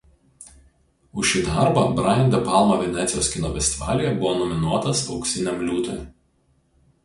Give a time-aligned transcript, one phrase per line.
[1.23, 6.03] Už šį darbą Brian De Palma Venecijos kino festivalyje buvo nominuotas Auksiniam liūtui.